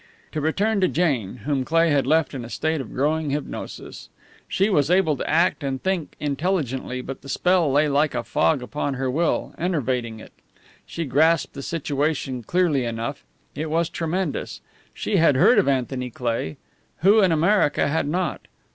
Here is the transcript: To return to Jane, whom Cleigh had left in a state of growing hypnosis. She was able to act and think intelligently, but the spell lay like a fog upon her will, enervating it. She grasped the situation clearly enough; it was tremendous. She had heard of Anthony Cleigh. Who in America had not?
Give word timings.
To 0.31 0.41
return 0.41 0.81
to 0.81 0.87
Jane, 0.87 1.41
whom 1.45 1.63
Cleigh 1.63 1.91
had 1.91 2.07
left 2.07 2.33
in 2.33 2.43
a 2.43 2.49
state 2.49 2.81
of 2.81 2.91
growing 2.91 3.29
hypnosis. 3.29 4.09
She 4.47 4.67
was 4.67 4.89
able 4.89 5.15
to 5.15 5.29
act 5.29 5.63
and 5.63 5.79
think 5.79 6.15
intelligently, 6.19 7.01
but 7.01 7.21
the 7.21 7.29
spell 7.29 7.71
lay 7.71 7.87
like 7.87 8.15
a 8.15 8.23
fog 8.23 8.63
upon 8.63 8.95
her 8.95 9.11
will, 9.11 9.53
enervating 9.59 10.19
it. 10.19 10.33
She 10.87 11.05
grasped 11.05 11.53
the 11.53 11.61
situation 11.61 12.41
clearly 12.41 12.83
enough; 12.83 13.23
it 13.53 13.69
was 13.69 13.89
tremendous. 13.89 14.59
She 14.91 15.17
had 15.17 15.35
heard 15.35 15.59
of 15.59 15.67
Anthony 15.67 16.09
Cleigh. 16.09 16.55
Who 17.01 17.21
in 17.21 17.31
America 17.31 17.87
had 17.87 18.07
not? 18.07 18.47